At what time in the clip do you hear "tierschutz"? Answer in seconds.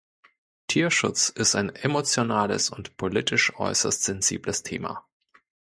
0.65-1.29